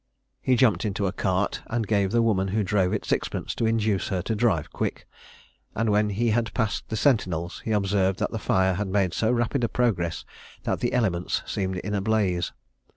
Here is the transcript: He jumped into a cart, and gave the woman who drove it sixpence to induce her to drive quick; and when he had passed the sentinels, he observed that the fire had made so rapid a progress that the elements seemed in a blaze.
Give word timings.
He 0.41 0.55
jumped 0.55 0.83
into 0.83 1.05
a 1.05 1.11
cart, 1.11 1.61
and 1.67 1.85
gave 1.85 2.09
the 2.09 2.23
woman 2.23 2.47
who 2.47 2.63
drove 2.63 2.91
it 2.91 3.05
sixpence 3.05 3.53
to 3.53 3.67
induce 3.67 4.07
her 4.07 4.23
to 4.23 4.33
drive 4.33 4.71
quick; 4.71 5.07
and 5.75 5.91
when 5.91 6.09
he 6.09 6.31
had 6.31 6.51
passed 6.55 6.89
the 6.89 6.97
sentinels, 6.97 7.61
he 7.65 7.71
observed 7.71 8.17
that 8.17 8.31
the 8.31 8.39
fire 8.39 8.73
had 8.73 8.87
made 8.87 9.13
so 9.13 9.31
rapid 9.31 9.63
a 9.63 9.69
progress 9.69 10.25
that 10.63 10.79
the 10.79 10.93
elements 10.93 11.43
seemed 11.45 11.77
in 11.77 11.93
a 11.93 12.01
blaze. 12.01 12.51